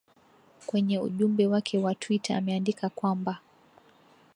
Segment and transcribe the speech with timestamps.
[0.67, 3.39] kwenye ujumbe wake wa twitter ameandika kwamba